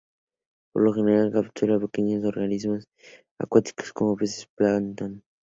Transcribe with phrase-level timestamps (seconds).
[0.73, 2.87] Por lo general, captura pequeños organismos
[3.37, 5.23] acuáticos como peces y plancton.